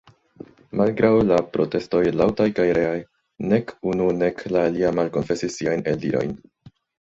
[0.79, 2.97] Malgraŭ la protestoj laŭtaj kaj reaj,
[3.53, 6.37] nek unu nek la alia malkonfesis siajn eldirojn.